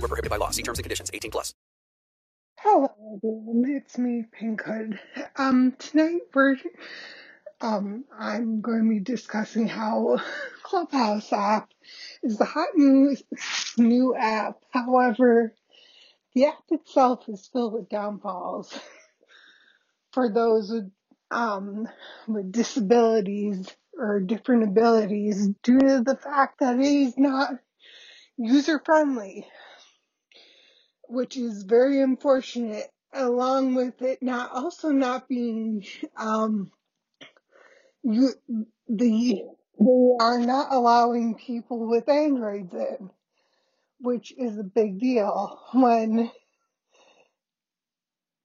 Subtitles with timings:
[0.00, 0.50] Void were prohibited by law.
[0.50, 1.10] See terms and conditions.
[1.14, 1.54] 18 plus.
[2.60, 3.64] Hello, everyone.
[3.70, 4.98] It's me, Pinkhood.
[5.36, 6.56] Um, tonight we're
[7.60, 10.18] um, I'm going to be discussing how
[10.64, 11.70] Clubhouse app
[12.22, 13.16] is the hot new
[13.78, 14.58] new app.
[14.72, 15.54] However,
[16.34, 18.78] the app itself is filled with downfalls
[20.12, 20.90] for those with
[21.30, 21.88] um
[22.28, 27.50] with disabilities or different abilities due to the fact that it is not
[28.38, 29.46] user friendly,
[31.10, 32.86] which is very unfortunate.
[33.12, 35.84] Along with it not also not being
[36.16, 36.70] um
[38.02, 38.30] you
[38.88, 39.42] the
[39.80, 43.10] they are not allowing people with androids in,
[44.00, 46.30] which is a big deal when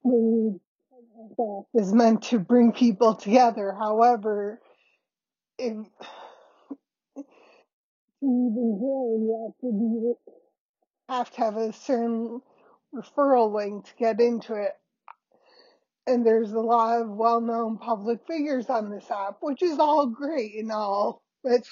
[0.04, 0.60] the
[1.76, 3.76] is meant to bring people together.
[3.78, 4.62] However,
[5.60, 5.74] if
[8.22, 10.14] even join, you have to be
[11.10, 12.42] have to have a certain
[12.96, 14.72] referral link to get into it.
[16.08, 20.56] And there's a lot of well-known public figures on this app, which is all great
[20.56, 21.24] and all.
[21.44, 21.70] But it's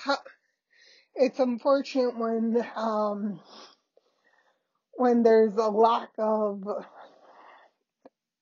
[1.15, 3.39] it's unfortunate when um
[4.95, 6.63] when there's a lack of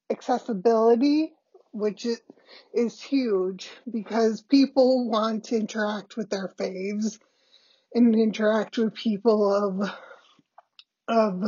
[0.10, 1.34] accessibility,
[1.72, 2.06] which
[2.73, 7.18] is huge because people want to interact with their faves
[7.94, 9.92] and interact with people of
[11.08, 11.44] of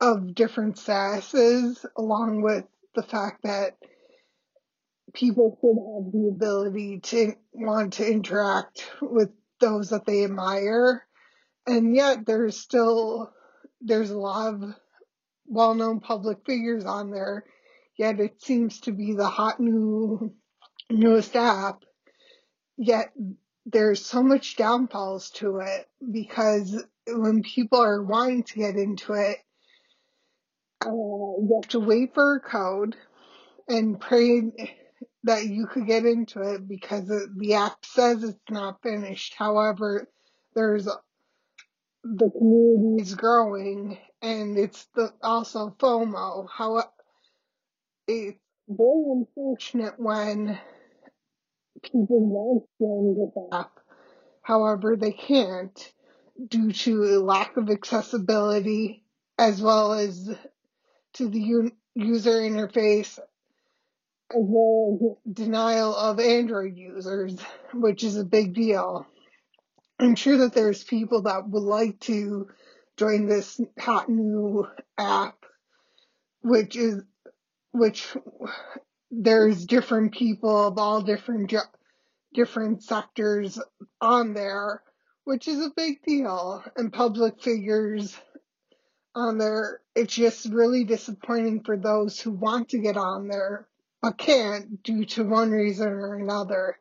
[0.00, 3.76] of different statuses, along with the fact that
[5.12, 11.06] people should have the ability to want to interact with those that they admire,
[11.66, 13.32] and yet there's still
[13.82, 14.74] there's a lot of
[15.46, 17.44] well-known public figures on there,
[17.96, 20.32] yet it seems to be the hot new
[20.90, 21.82] newest app.
[22.76, 23.12] Yet
[23.66, 29.36] there's so much downfalls to it because when people are wanting to get into it,
[30.84, 32.96] uh, you have to wait for a code
[33.68, 34.42] and pray
[35.24, 39.34] that you could get into it because the the app says it's not finished.
[39.36, 40.08] However,
[40.54, 40.86] there's
[42.04, 46.48] the community is growing and it's the also FOMO.
[46.50, 46.84] How
[48.08, 50.58] it's very unfortunate when
[51.82, 53.72] people want to join this app,
[54.42, 55.92] however they can't
[56.48, 59.04] due to a lack of accessibility
[59.38, 60.30] as well as
[61.14, 63.18] to the u- user interface
[64.34, 67.36] as well as denial of Android users,
[67.74, 69.06] which is a big deal.
[69.98, 72.48] I'm sure that there's people that would like to
[72.98, 74.66] join this hot new
[74.98, 75.36] app,
[76.42, 77.02] which is
[77.72, 78.16] which
[79.10, 81.60] there's different people of all different jo-
[82.34, 83.60] different sectors
[84.00, 84.82] on there,
[85.24, 88.16] which is a big deal, and public figures
[89.14, 89.80] on there.
[89.94, 93.66] It's just really disappointing for those who want to get on there
[94.02, 96.78] but can't due to one reason or another.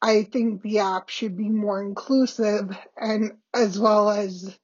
[0.00, 4.56] I think the app should be more inclusive and as well as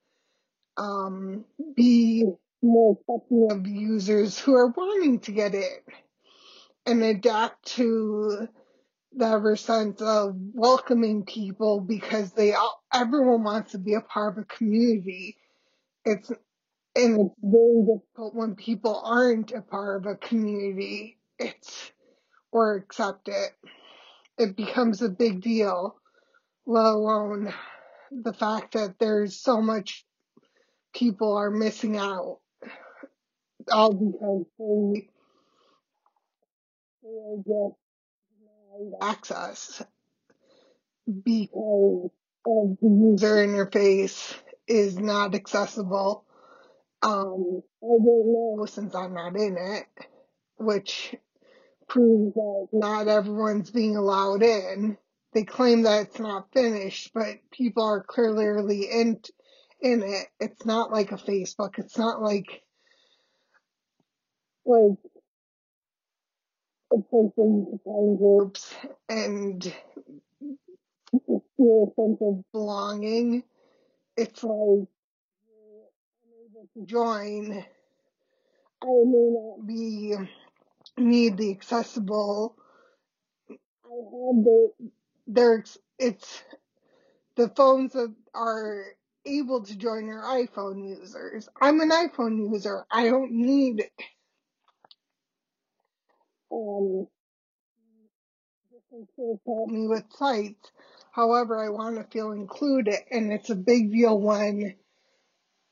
[0.77, 2.25] um, be
[2.63, 5.79] more accepting of users who are wanting to get in
[6.87, 8.49] and adapt to
[9.17, 14.45] the sense of welcoming people because they all everyone wants to be a part of
[14.45, 15.37] a community.
[16.05, 16.31] It's
[16.97, 21.19] and it's very difficult when people aren't a part of a community.
[21.39, 21.91] It's
[22.53, 23.53] or accept it.
[24.39, 25.97] It becomes a big deal,
[26.67, 27.53] let alone
[28.13, 30.05] the fact that there's so much
[30.95, 32.39] people are missing out
[33.73, 35.09] all because they,
[37.03, 37.77] they just
[39.03, 39.83] access
[41.25, 42.11] because
[42.47, 44.35] of the user interface
[44.67, 46.25] is not accessible.
[47.05, 49.87] Um, I don't know since I'm not in it,
[50.59, 51.15] which
[51.89, 54.99] proves that not everyone's being allowed in.
[55.35, 59.21] They claim that it's not finished, but people are clearly in
[59.81, 60.29] in it.
[60.41, 61.79] It's not like a Facebook.
[61.79, 62.63] It's not like
[64.67, 64.99] like
[68.19, 68.75] groups
[69.09, 69.63] and
[71.57, 73.45] feel a sense of belonging.
[74.17, 74.89] It's like
[76.87, 77.65] join,
[78.83, 80.15] I may not be
[80.97, 82.57] need the accessible.
[83.85, 84.71] I have the
[85.27, 86.43] there's it's
[87.37, 88.85] the phones that are
[89.27, 91.49] able to join are iPhone users.
[91.61, 92.85] I'm an iPhone user.
[92.91, 93.85] I don't need
[96.53, 97.07] um
[98.73, 100.71] different tools to help me with sites.
[101.13, 104.75] However, I want to feel included, and it's a big deal when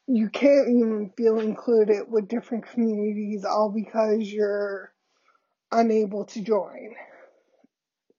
[0.07, 4.93] you can't even feel included with different communities all because you're
[5.71, 6.95] unable to join.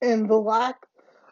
[0.01, 0.77] And the lack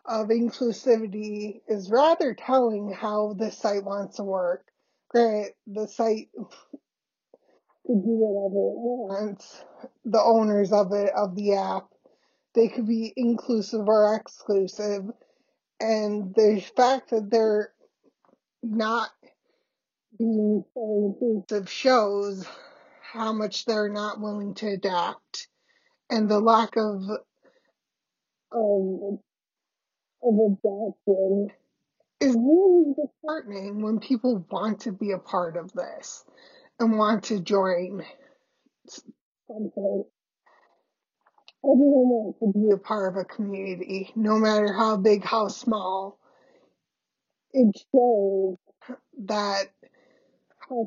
[0.05, 4.65] of inclusivity is rather telling how the site wants to work.
[5.09, 6.29] Granted, the site
[7.85, 9.63] could do whatever it wants,
[10.05, 11.87] the owners of it, of the app,
[12.53, 15.03] they could be inclusive or exclusive.
[15.79, 17.71] And the fact that they're
[18.61, 19.09] not
[20.21, 22.45] inclusive shows
[23.13, 25.47] how much they're not willing to adapt
[26.09, 27.01] and the lack of
[28.53, 29.19] um, of,
[30.23, 31.47] of adaptation
[32.19, 36.23] is really disheartening when people want to be a part of this
[36.79, 38.03] and want to join
[39.47, 40.03] something.
[41.63, 46.19] Everyone wants to be a part of a community, no matter how big, how small.
[47.53, 48.57] It shows
[49.25, 49.65] that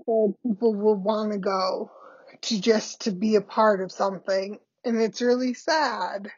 [0.07, 1.91] far people will want to go
[2.43, 4.59] to just to be a part of something.
[4.85, 6.31] And it's really sad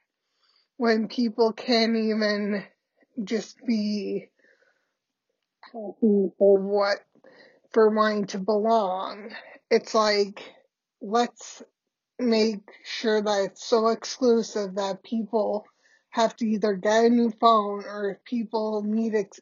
[0.77, 2.65] when people can't even
[3.23, 4.29] just be
[5.63, 6.99] happy for what
[7.73, 9.31] for wanting to belong.
[9.71, 10.43] It's like
[11.01, 11.63] let's
[12.19, 15.67] make sure that it's so exclusive that people
[16.11, 19.41] have to either get a new phone or if people need ex-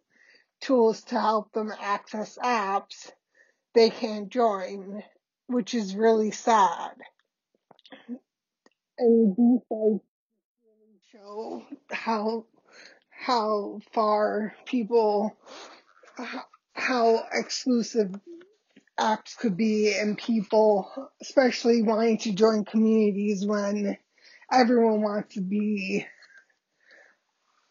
[0.61, 3.12] tools to help them access apps,
[3.75, 5.03] they can't join,
[5.47, 6.93] which is really sad.
[8.99, 10.05] And these sites
[10.62, 12.47] really show how
[13.11, 15.37] how far people
[16.75, 18.15] how exclusive
[18.99, 20.88] apps could be and people
[21.20, 23.97] especially wanting to join communities when
[24.53, 26.06] everyone wants to be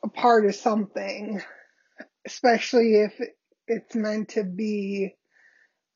[0.04, 1.42] a part of something
[2.26, 3.14] especially if
[3.68, 5.16] it's meant to be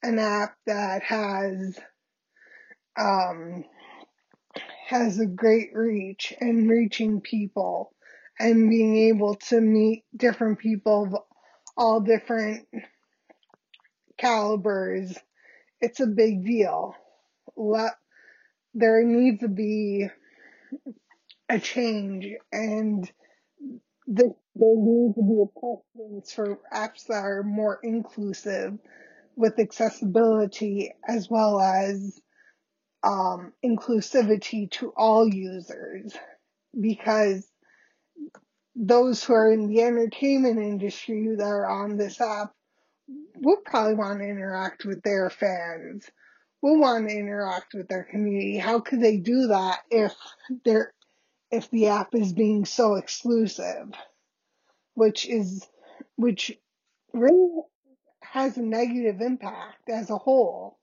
[0.04, 1.80] an app that has
[3.00, 3.64] um
[4.88, 7.94] has a great reach and reaching people
[8.40, 11.16] and being able to meet different people of
[11.78, 12.68] all different
[14.18, 15.16] calibers
[15.82, 16.96] it's a big deal.
[17.56, 17.94] Let
[18.74, 20.08] there needs to be
[21.50, 23.10] a change and
[24.08, 28.78] the, there needs to be a preference for apps that are more inclusive
[29.38, 32.20] with accessibility as well as
[33.04, 36.14] um, inclusivity to all users.
[36.80, 37.48] Because
[38.76, 42.54] those who are in the entertainment industry that are on this app
[43.36, 46.10] will probably want to interact with their fans
[46.62, 48.58] will want to interact with their community.
[48.58, 50.14] How could they do that if
[50.66, 50.94] they're
[51.52, 53.92] if the app is being so exclusive?
[54.94, 55.66] Which is
[56.16, 56.52] which
[57.14, 57.62] really
[58.38, 60.78] has a negative impact as a whole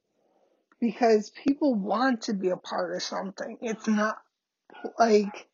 [0.81, 3.59] because people want to be a part of something.
[3.63, 4.17] It's not
[4.99, 5.49] like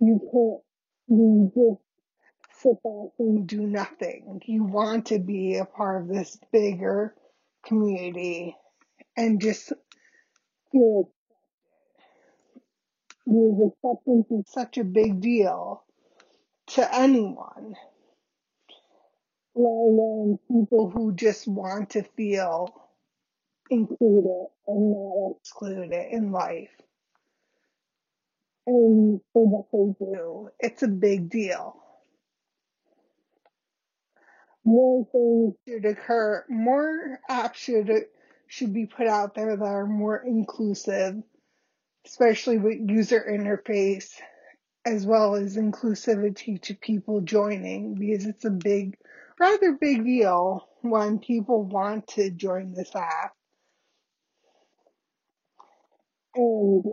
[0.00, 4.40] you can't you just sit back and do nothing.
[4.46, 7.14] You want to be a part of this bigger
[7.66, 8.56] community
[9.16, 9.72] and just
[10.72, 11.12] feel
[13.26, 15.84] your acceptance is such a big deal
[16.68, 17.74] to anyone,
[19.66, 22.74] alone people who just want to feel
[23.70, 26.70] included and not excluded in life.
[28.66, 31.76] And for what they do, it's a big deal.
[34.64, 37.90] More things should occur, more apps should
[38.46, 41.22] should be put out there that are more inclusive,
[42.04, 44.10] especially with user interface
[44.84, 48.96] as well as inclusivity to people joining because it's a big
[49.38, 53.34] rather big deal when people want to join this app
[56.34, 56.84] and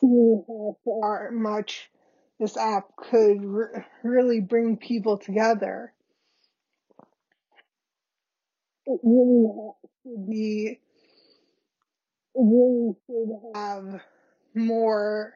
[0.00, 1.90] how far much
[2.38, 5.92] this app could re- really bring people together.
[8.86, 9.72] It really
[10.02, 10.80] should be,
[12.34, 14.00] really should have
[14.54, 15.34] more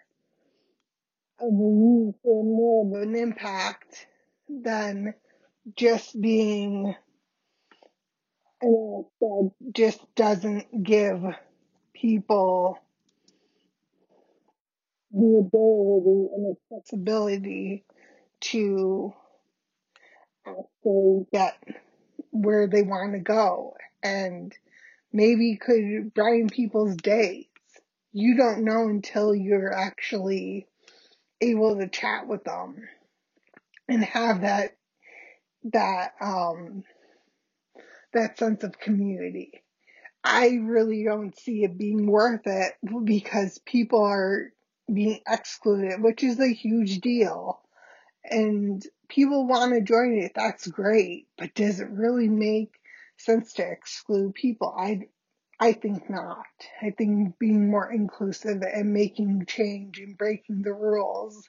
[1.40, 4.06] of and more of an impact
[4.48, 5.14] than
[5.76, 6.94] just being
[8.62, 11.22] and that just doesn't give
[11.94, 12.78] people
[15.12, 17.84] the ability and accessibility
[18.40, 19.12] to
[20.46, 21.56] actually get
[22.30, 24.54] where they want to go and
[25.12, 27.46] maybe could brighten people's days.
[28.12, 30.66] You don't know until you're actually
[31.40, 32.76] able to chat with them
[33.88, 34.76] and have that
[35.72, 36.84] that um
[38.12, 39.62] that sense of community.
[40.24, 42.72] I really don't see it being worth it
[43.04, 44.52] because people are
[44.92, 47.60] being excluded, which is a huge deal.
[48.24, 52.72] And people want to join it, that's great, but does it really make
[53.18, 54.74] sense to exclude people?
[54.76, 55.02] I
[55.58, 56.46] I think not.
[56.82, 61.48] I think being more inclusive and making change and breaking the rules